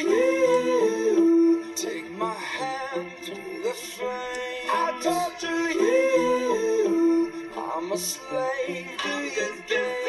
[0.00, 1.64] you.
[1.76, 3.12] Take my hand
[3.62, 3.72] the.
[4.68, 7.32] I torture you.
[7.56, 10.00] I'm a slave to your.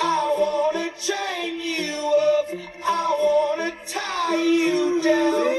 [0.00, 1.96] I wanna chain you
[2.32, 2.48] up.
[2.82, 5.54] I wanna tie you down.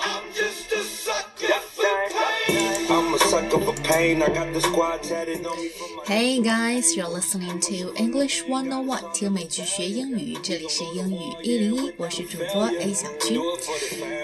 [0.00, 1.84] I'm just a sucker for
[2.46, 2.90] pain.
[2.90, 4.22] I'm a sucker for pain.
[4.22, 8.72] I got the squad tatted on me from Hey guys, you're listening to English One
[8.72, 10.38] on One，听美剧学英语。
[10.42, 13.38] 这里是英语一零一，我是主播 A 小军。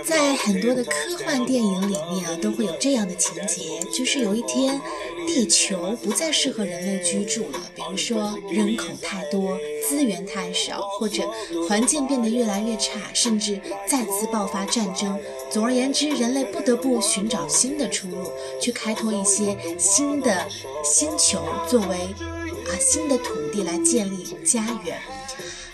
[0.03, 0.93] 在很多的科
[1.23, 4.81] 幻电影里面啊，都会有这样的情节，就是有一天
[5.27, 11.23] 地球不再适合人类居住了，比如说人口太多、资源太少，或者
[11.69, 15.19] 环境变得越来越差，甚至再次爆发战争。
[15.51, 20.47] 总而言之，人类不得不寻找新的出路，去开拓一些新的
[20.83, 21.43] 星球，
[21.75, 24.97] 作为啊新的土地来建立家园。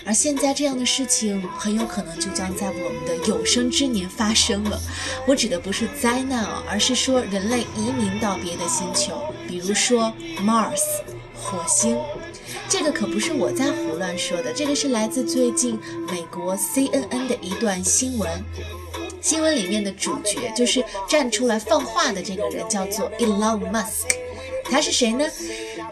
[0.06, 4.80] 而现在这样的事情很有可能就将在我们的有生之年发生了。
[5.26, 10.80] 我指的不是灾难哦，而是说人类移民到别的星球，比如说 Mars
[11.34, 11.98] 火星。
[12.66, 15.78] 这个可不是我在胡乱说的，这个是来自最近
[16.10, 18.42] 美国 CNN 的一段新闻。
[19.20, 24.08] 新闻里面的主角就是站出来放话的这个人，叫做 Elon Musk。
[24.64, 25.26] 他是谁呢？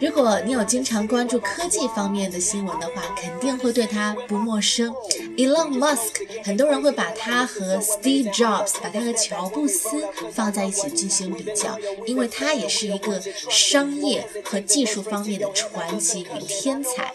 [0.01, 4.93] 如果你有经常关注科技方面的新闻的话，肯定会对他不陌生。
[5.37, 9.89] Elon Musk，很多人会把他和 Steve Jobs，把他和乔布斯
[10.33, 17.13] 放在一起进行比较，因为他也是一个商业和技术方面的传奇与天才。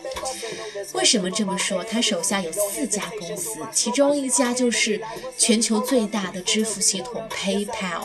[0.92, 1.82] 为什么这么说？
[1.84, 5.00] 他手下有四家公司，其中一家就是
[5.38, 8.02] 全球最大的支付系统 PayPal。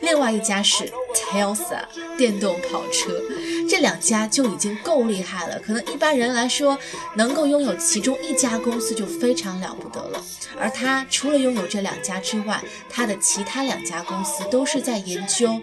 [0.00, 1.84] 另外一家是 Tesla
[2.18, 3.18] 电动跑车，
[3.68, 5.58] 这两家就已经够厉害了。
[5.58, 6.78] 可能一般人来说，
[7.14, 10.24] 能够拥有其中一家公司就非常了不得了。
[10.58, 15.60] 而他除了拥有这两家之外，他的其他两家公司都是在研究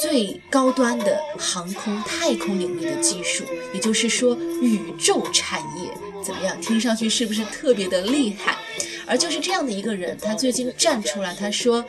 [0.00, 3.44] 最高端的航空太空领域的技术，
[3.74, 5.90] 也就是说宇宙产业。
[6.24, 6.58] 怎么样？
[6.60, 8.56] 听上去是不是特别的厉害？
[9.06, 11.84] 而就是这样的一个人，他最近站出来，他说，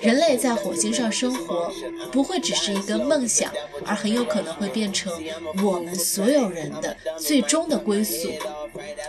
[0.00, 1.72] 人类在火星上生活
[2.10, 3.52] 不会只是一个梦想，
[3.84, 5.12] 而很有可能会变成
[5.62, 8.30] 我们所有人的最终的归宿。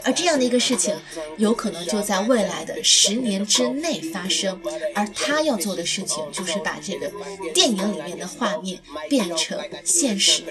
[0.04, 0.96] 而这样的一个事情，
[1.38, 4.60] 有可能就在未来的十年之内发生。
[4.94, 7.12] 而他要做的事情，就是把这个
[7.54, 10.44] 电影里面的画面变成现实。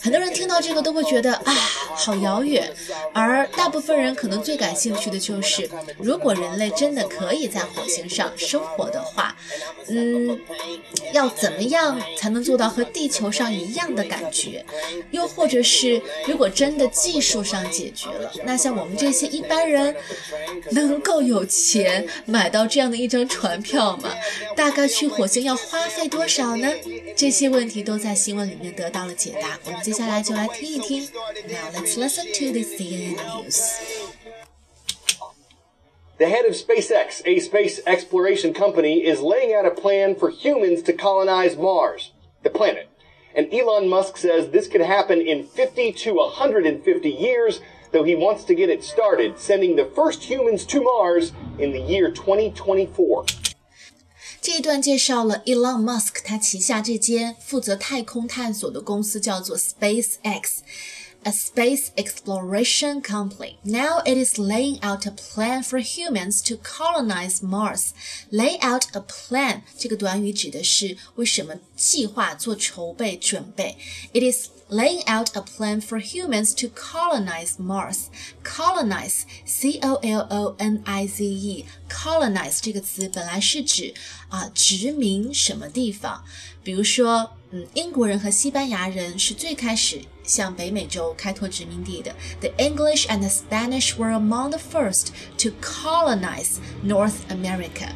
[0.00, 1.54] 很多人听到这个都会觉得啊，
[1.94, 2.72] 好遥远。
[3.12, 5.68] 而大部分人可能最感兴趣的就是，
[5.98, 9.36] 如果人类真的可以在火星上生活的话，
[9.88, 10.38] 嗯，
[11.12, 14.64] 要怎么样才能做到和地球上一样的感觉？
[15.10, 19.95] 又或者是，如果真的技术上解决了，那像我们这些一般人，
[20.71, 24.13] 能够有钱买到这样的一张船票吗？
[24.55, 26.71] 大概去火星要花费多少呢？
[27.15, 29.59] 这些问题都在新闻里面得到了解答。
[29.65, 31.03] 我们接下来就来听一听。
[31.47, 33.77] Now let's listen to the CNN news.
[36.17, 40.83] The head of SpaceX, a space exploration company, is laying out a plan for humans
[40.83, 42.11] to colonize Mars,
[42.43, 42.89] the planet.
[43.33, 47.61] And Elon Musk says this could happen in 50 to 150 years,
[47.93, 51.81] though he wants to get it started, sending the first humans to Mars in the
[51.81, 53.25] year 2024.
[54.41, 60.59] 这一段介绍了 Elon Musk 他旗下这间负责太空探索的公司叫做 SpaceX。
[61.25, 63.57] a space exploration company.
[63.63, 67.93] Now it is laying out a plan for humans to colonize Mars.
[68.31, 73.75] Lay out a plan 这个短语指的是为什么计划做筹备准备。
[74.13, 78.05] It is laying out a plan for humans to colonize Mars.
[78.43, 83.93] Colonize, C O L O N I Z E, colonize 这个词本来是指
[84.29, 86.23] 啊殖民什么地方，
[86.63, 87.31] 比如说。
[87.56, 92.12] 嗯，英国人和西班牙人是最开始向北美洲开拓殖民地的。
[92.40, 97.92] The English and Spanish were among the first to colonize North America。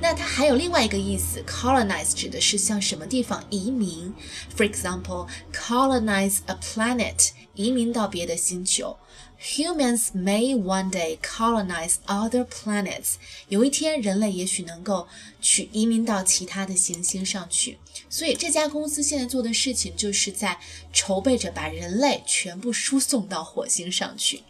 [0.00, 4.14] 那它还有另外一个意思，colonize 指的是向什么地方移民。
[4.56, 8.96] For example, colonize a planet，移民到别的星球。
[9.42, 13.14] Humans may one day colonize other planets。
[13.48, 15.08] 有一天，人类也许能够
[15.40, 17.78] 去移民到其他的行星上去。
[18.10, 20.58] 所以，这家公司现在做的事情，就是在
[20.92, 24.42] 筹备着把人类全部输送到火星上去。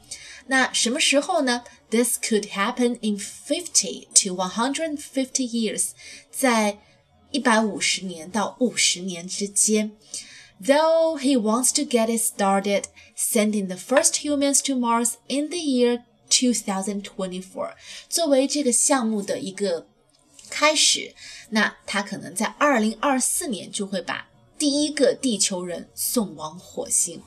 [0.46, 5.90] 那什么时候呢？This could happen in fifty to one hundred fifty years，
[6.32, 6.78] 在
[7.30, 9.92] 一百五十年到五十年之间。
[10.62, 12.84] though he wants to get it started
[13.16, 17.74] sending the first humans to Mars in the year 2024。
[18.08, 19.86] 作为这个项目的一个
[20.49, 21.13] 开始，
[21.49, 27.21] 那他可能在二零二四年就会把第一个地球人送往火星。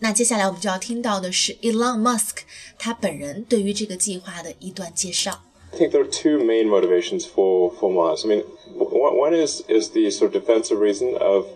[0.00, 2.38] 那接下来我们就要听到的是 Elon Musk
[2.76, 5.42] 他本人对于这个计划的一段介绍。
[5.72, 8.24] I think there are two main motivations for, for Mars.
[8.24, 8.44] I mean,
[8.76, 11.46] one is is the sort of defensive reason of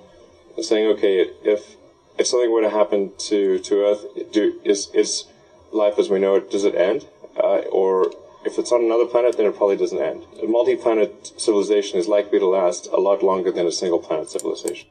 [0.58, 1.76] saying, okay, if
[2.16, 5.24] if something were to happen to, to Earth, do is is
[5.70, 7.04] life as we know it does it end,
[7.36, 8.10] uh, or
[8.44, 10.22] if it's on another planet, then it probably doesn't end.
[10.42, 14.86] A multi-planet civilization is likely to last a lot longer than a single-planet civilization.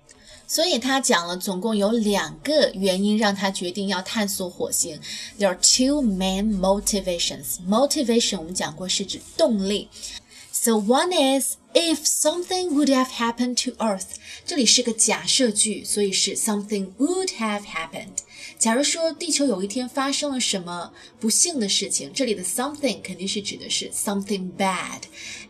[0.48, 5.00] 所以他讲了，总共有两个原因让他决定要探索火星。
[5.40, 7.58] There are two main motivations.
[7.68, 9.90] Motivation 我们讲过是指动力。
[10.52, 18.20] So one is if something would have happened to Earth，这里是个假设句，所以是 something would have happened。
[18.61, 25.01] 假如说地球有一天发生了什么不幸的事情，这里的 something 肯定是指的是 something bad。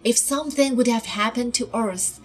[0.05, 2.19] If something would have happened to Earth,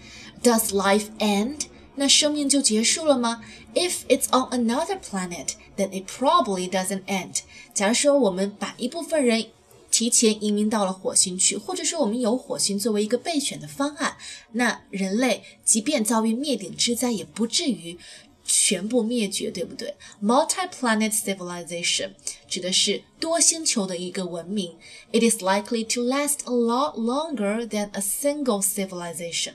[0.43, 1.61] does life end?
[1.95, 3.43] 那生命就结束了吗
[3.73, 7.39] ？If it's on another planet, then it probably doesn't end。
[7.73, 9.47] 假如说我们把一部分人
[9.89, 14.17] 提前移民到了火星去，或者说我们有火星作为一个备选的方案，
[14.51, 17.97] 那人类即便遭遇灭顶之灾，也不至于
[18.44, 19.94] 全部灭绝，对不对？
[20.22, 22.10] Multi-planet civilization
[22.48, 24.76] 指的是多星球的一个文明。
[25.12, 29.54] It is likely to last a lot longer than a single civilization。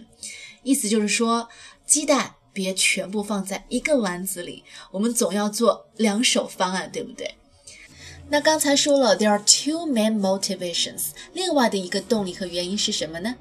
[0.63, 1.49] 意思就是说。
[1.85, 7.35] 鸡蛋别全部放在一个篮子里，我们总要做两手方案，对不对？
[8.29, 13.35] 那刚才说了，there are two main motivations，另外的一个动力和原因是什么呢？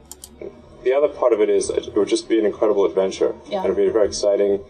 [0.82, 3.62] The other part of it is it would just be an incredible adventure yeah.
[3.62, 4.60] and it would be very exciting.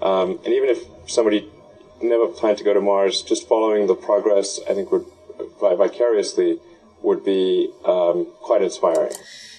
[0.00, 1.48] Um, and even if somebody
[2.02, 5.06] never planned to go to Mars, just following the progress, I think would
[5.60, 6.58] vicariously
[7.02, 9.12] would be um, quite inspiring.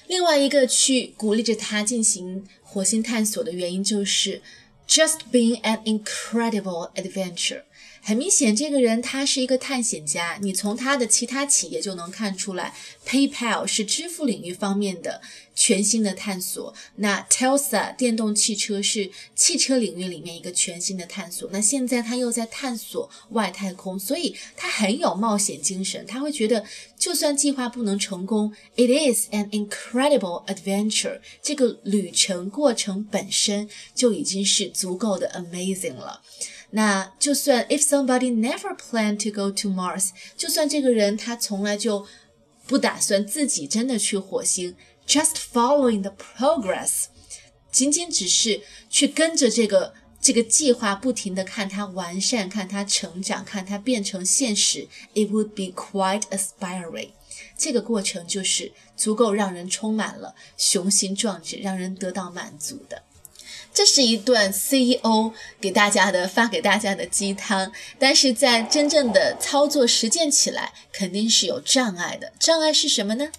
[0.08, 4.42] 另外一个去鼓励着他进行火星探索的原因就是
[4.88, 7.64] just being an incredible adventure。
[8.03, 10.39] 很明显，这个人他是一个探险家。
[10.41, 12.75] 你从他的其他企业就能看出来
[13.07, 15.21] ，PayPal 是支付领域方面的
[15.55, 16.75] 全新的探索。
[16.97, 21.51] 那 Tesla 电动汽车是汽车领域里面一个全新的探索。
[21.53, 26.07] 那现在他又在探索外太空，所以他很有冒险精神。
[26.07, 26.65] 他会觉得，
[26.99, 31.21] 就算计划不能成功，it is an incredible adventure。
[31.43, 36.23] 这个旅程过程本身就已经是足够的 amazing 了。
[36.71, 42.07] 那就算 if somebody never plan to go to Mars，就算这个人他从来就
[42.67, 44.77] 不打算自己真的去火星
[45.07, 47.07] ，just following the progress，
[47.73, 48.61] 仅仅只是
[48.91, 57.11] 去跟着这个这个计划不停的看它完善，看它成长，看它变成现实，it would be quite aspiring。
[57.57, 63.03] 这个过程就是足够让人充满了雄心壮志，让人得到满足的。
[63.78, 72.32] 这是一段 CEO 给大家的发给大家的鸡汤，但是在真正的操作实践起来，肯定是有障碍的。
[72.40, 73.30] 障碍是什么呢？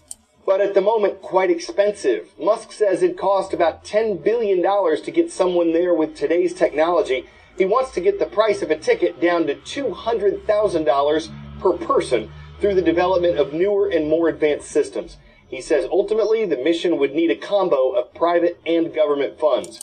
[0.45, 2.25] But at the moment, quite expensive.
[2.39, 7.25] Musk says it cost about $10 billion to get someone there with today's technology.
[7.57, 11.31] He wants to get the price of a ticket down to $200,000
[11.61, 12.29] per person
[12.61, 15.17] through the development of newer and more advanced systems.
[15.49, 19.81] He says ultimately the mission would need a combo of private and government funds.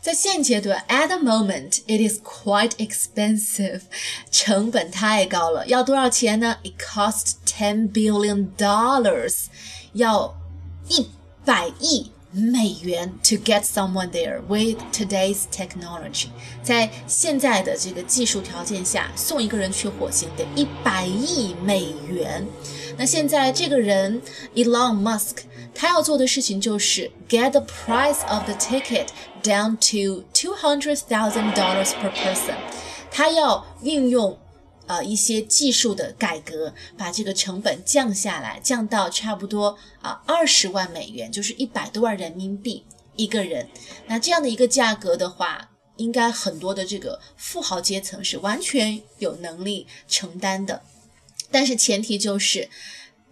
[0.00, 3.80] 在现阶段，at the moment it is quite expensive，
[4.30, 5.66] 成本太高了。
[5.66, 6.58] 要多少钱呢？
[6.62, 9.46] It costs ten billion dollars，
[9.94, 10.36] 要
[10.88, 11.08] 一
[11.44, 16.26] 百亿美元 to get someone there with today's technology。
[16.62, 22.46] 在现在的这个技术条件下，送一个人去火星得一百亿美元。
[22.98, 24.20] 那现在这个人
[24.54, 25.44] Elon Musk。
[25.76, 29.08] 他要做的事情就是 get the price of the ticket
[29.41, 32.55] down to two hundred thousand dollars per person。
[33.11, 34.37] 他要运用
[34.87, 43.67] 呃一些技术的改革，把这个成本降下来，降到差不多啊二十万美元，就是一百多万人民币一个人。
[44.07, 50.81] 那这样的一个价格的话，应该很多的这个富豪阶层是完全有能力承担的。
[51.51, 52.69] 但是前提就是。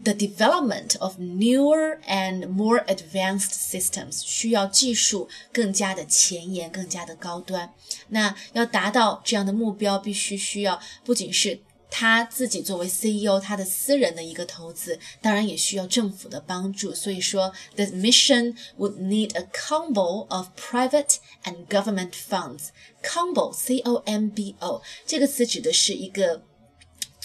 [0.03, 7.73] the development of newer and more advanced systems 需要技术更加的前沿、更加的高端。
[8.09, 16.95] 那要达到这样的目标，必须需要不仅是 他自己作为 CEO，他的私人的一个投资，当然也需要政府的帮助。
[16.95, 22.69] 所以说，the mission would need a combo of private and government funds.
[23.05, 26.43] Combo, C-O-M-B-O，这个词指的是一个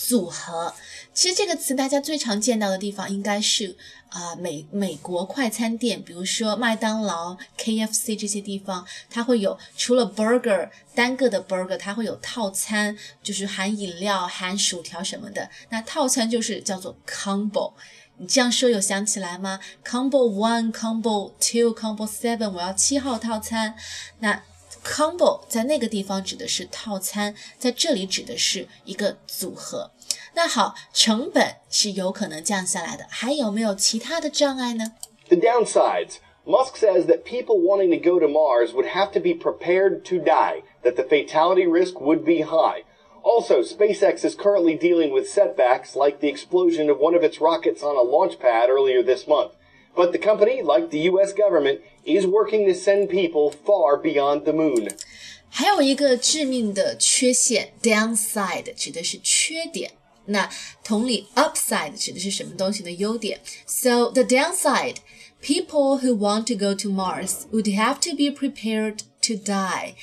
[0.09, 0.75] 组合。
[1.15, 3.77] 其实这个词大家最常见到的地方应该是
[4.09, 15.49] 啊美美国快餐店，比如说麦当劳、KFC 这些地方，它会有除了 burger 单个的 burger，它会有套餐，就是含饮料、含薯条什么的。
[15.69, 17.73] 那套餐就是叫做 combo。
[18.19, 23.75] 你这样说有想起来吗？Combo one, combo two, combo seven，我要七号套餐。
[24.21, 24.43] 那
[24.84, 29.92] combo 在那个地方指的是套餐，在这里指的是一个组合。
[30.34, 34.94] 那好，成本是有可能降下来的，还有没有其他的障碍呢？
[35.28, 36.18] The downsides.
[36.46, 40.18] Musk says that people wanting to go to Mars would have to be prepared to
[40.18, 42.86] die, that the fatality risk would be high.
[43.22, 47.84] Also, SpaceX is currently dealing with setbacks like the explosion of one of its rockets
[47.84, 49.52] on a launch pad earlier this month.
[49.96, 54.54] But the company, like the US government, is working to send people far beyond the
[54.54, 54.90] moon.
[55.50, 59.92] 还有一个致命的缺陷，downside 指的是缺点。
[60.26, 60.50] 那
[60.84, 63.40] 同理，upside 指的是什么东西的优点？
[63.66, 64.98] So the downside,
[65.42, 69.96] people who want to go to Mars would have to be prepared to die.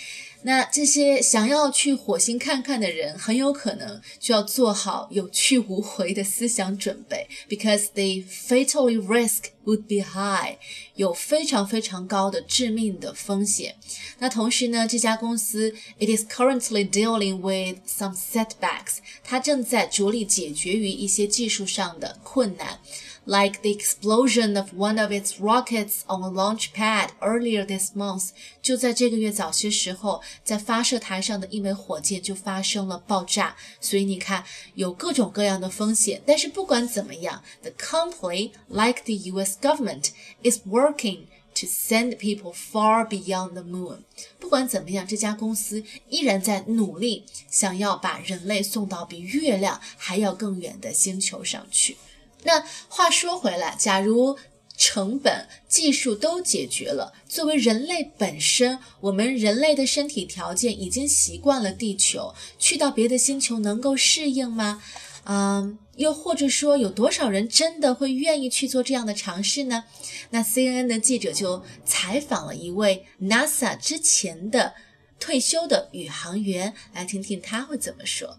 [0.43, 10.55] 那这些想要去火星看看的人，很有可能就要做好有去无回的思想准备，because the fatally risk would be high，
[10.95, 13.75] 有非常非常高的致命的风险。
[14.19, 22.79] 那同时呢，这家公司 it is currently dealing with some setbacks，它正在着力解决于一些技术上的困难。
[23.28, 28.30] like the explosion of one of its rockets on a launch pad earlier this month，
[28.62, 33.56] 就在这个月早些时候，在发射台上的一枚火箭就发生了爆炸。
[33.80, 36.22] 所以你看，有各种各样的风险。
[36.26, 39.56] 但是不管怎么样，the company, like the U.S.
[39.60, 40.10] government,
[40.42, 43.98] is working to send people far beyond the moon。
[44.40, 51.96] 不管怎么样，这家公司依然在努力，想要把人类送到比月亮还要更远的星球上去。
[52.43, 54.37] 那话说回来，假如
[54.77, 64.81] 成本、技术都解决了，作为人类本身，我们人类的身体条件已经习惯了地球，去到别的星球能够适应吗？
[65.25, 69.83] 嗯，又或者说，有多少人真的会愿意去做这样的尝试呢？
[70.29, 74.73] 那 CNN 的记者就采访了一位 NASA 之前的
[75.19, 78.37] 退休的宇航员，来听听他会怎么说。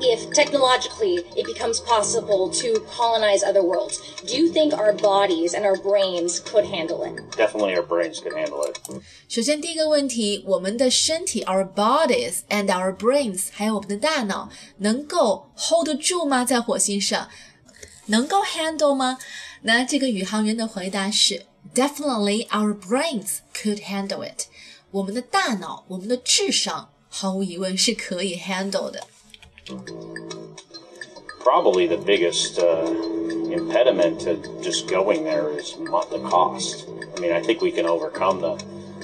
[0.00, 5.64] if technologically it becomes possible to colonize other worlds, do you think our bodies and
[5.64, 7.20] our brains could handle it?
[7.36, 8.78] Definitely, our brains could handle it.
[9.28, 16.44] 首先，第一个问题，我们的身体，our bodies and our brains，还有我们的大脑，能够 hold 得住吗？
[16.44, 17.28] 在火星上，
[18.06, 19.18] 能够 handle 吗？
[19.62, 24.46] 那这个宇航员的回答是，Definitely, our brains could handle it。
[24.90, 29.06] 我们的大脑，我们的智商，毫无疑问是可以 handle 的。
[31.39, 32.85] Probably the biggest uh,
[33.51, 36.87] impediment to just going there is the cost.
[37.15, 38.55] I mean, I think we can overcome the,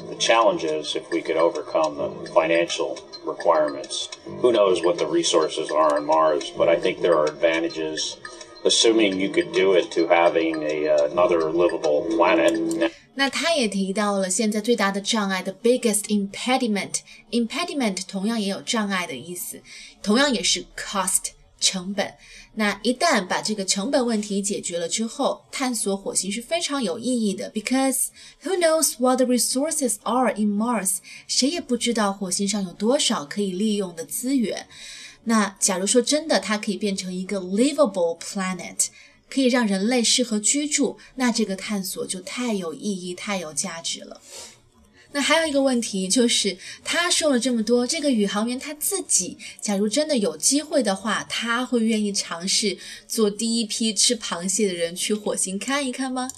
[0.10, 4.10] the challenges if we could overcome the financial requirements.
[4.42, 8.18] Who knows what the resources are on Mars, but I think there are advantages,
[8.64, 12.92] assuming you could do it, to having a, uh, another livable planet.
[13.14, 19.62] 那他也提到了现在最大的障碍的 biggest impediment，impediment 同样也有障碍的意思，
[20.02, 22.14] 同样也是 cost 成本。
[22.54, 28.08] 那一旦把这个成本问题解决了之后，探索火星是非常有意义的，because
[28.44, 30.98] who knows what the resources are in Mars？
[31.28, 34.68] 谁也不知道火星上有多少可以利用的资源。
[35.26, 38.88] 那假如说真的它可以变成一个 livable planet。
[39.31, 44.21] 可以让人类适合居住，那这个探索就太有意义、太有价值了。
[45.13, 52.77] 那还有一个问题就是，他说了这么多，这个宇航员他自己，假如真的有机会的话，他会愿意尝试
[53.09, 56.29] 做第一批吃螃蟹的人去火星看一看吗？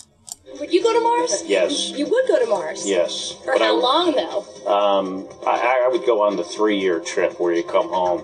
[0.60, 1.44] Would you go to Mars?
[1.46, 1.94] Yes.
[1.96, 2.86] You would go to Mars?
[2.86, 3.32] Yes.
[3.44, 4.44] For how long though?
[4.64, 8.22] Um, I, I would go on the three-year trip where you come home.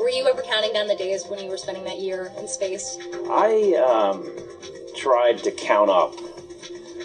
[0.00, 2.96] were you ever counting down the days when you were spending that year in space?
[3.28, 4.26] I um,
[4.96, 6.14] tried to count up.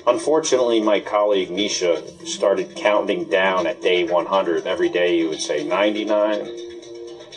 [0.07, 4.65] Unfortunately, my colleague Misha started counting down at day 100.
[4.65, 6.47] Every day he would say 99,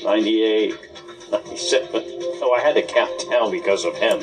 [0.05, 0.79] 98,
[1.33, 2.05] 97.
[2.39, 4.23] So I had to count down because of him.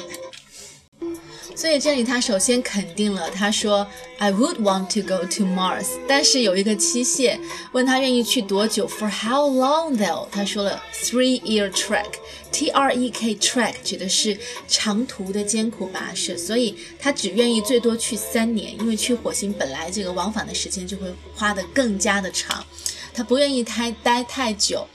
[1.56, 7.40] 所以这里他首先肯定了，他说 I would want to go to Mars，但是有一个期限，
[7.72, 10.28] 问他愿意去多久，For how long though？
[10.30, 22.66] 他说了 three-year trek，T R E K trek 指的是长途的艰苦跋涉，所以他只愿意最多去三年，因为去火星本来这个往返的时间就会花得更加的长，
[23.14, 24.86] 他不愿意太待太久。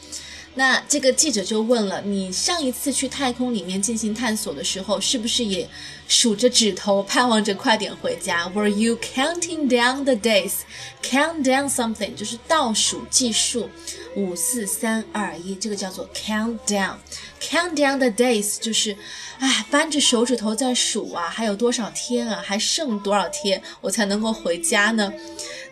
[0.54, 5.66] 那这个记者就问了：你上一次去太空里面进行探索的时候，是不是也
[6.10, 10.54] 数着指头，盼望着快点回家？Were you counting down the days?
[11.00, 13.70] Count down something 就是倒数计数，
[14.16, 16.96] 五四三二一，这个叫做 count down。
[17.40, 18.96] Count down the days 就是，
[19.38, 25.12] 哎，扳着手指头在数啊，还有多少天啊，还剩多少天我才能够回家呢？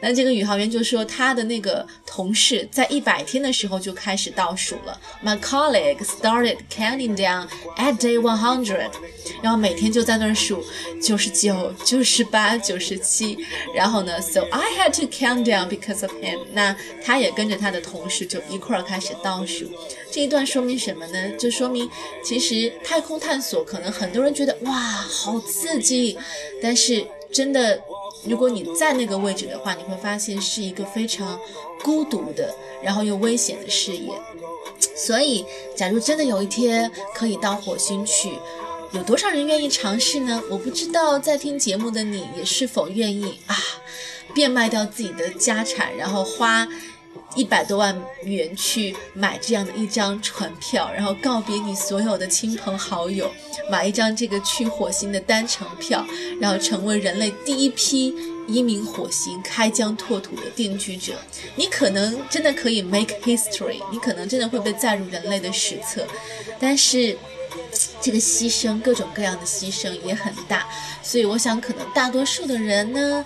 [0.01, 4.99] 那这个宇航员就说，他的那个同事在一百天的时候就开始倒数了。
[5.25, 8.91] My colleague started counting down at day one hundred，
[9.43, 10.65] 然后每天就在那数
[11.03, 13.39] 九十九、九十八、九十七。
[13.75, 16.41] 然后呢，So I had to count down because of him。
[16.53, 19.71] 那他也跟着他的同事就一块儿开始倒数。
[20.11, 21.31] 这一段说明什么呢？
[21.39, 21.89] 就说明
[22.25, 26.19] 其实太空探索可能很多人觉得哇好刺激，
[26.63, 27.81] 但是真的。
[28.25, 31.39] 如果你在那个位置的话，你会发现是一个非常
[31.85, 34.11] 孤独的，然后又危险的事业。
[34.97, 38.33] 所以，假如真的有一天可以到火星去，
[38.93, 40.43] 有多少人愿意尝试呢？
[40.51, 43.57] 我不知道在听节目的你也是否愿意啊，
[44.35, 46.67] 变卖掉自己的家产，然后花。
[47.35, 53.31] 一百多万元去买这样的一张船票，然后告别你所有的亲朋好友，
[53.71, 56.05] 买一张这个去火星的单程票，
[56.41, 58.15] 然后成为人类第一批
[58.47, 61.13] 移民火星、开疆拓土的定居者。
[61.55, 66.07] 你可能真的可以 make history，你可能真的会被载入人类的史册，
[66.59, 67.17] 但是
[68.01, 70.69] 这个牺牲，各种各样的牺牲也很大。
[71.03, 73.25] 所以我想，可能大多数的人呢。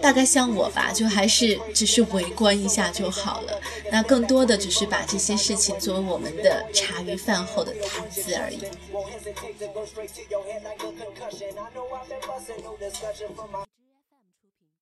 [0.00, 3.60] 大概像我吧，就还是只是围观一下就好了。
[3.88, 8.64] 那更多的只是把这些事情作为我们的茶余饭后的谈资而已。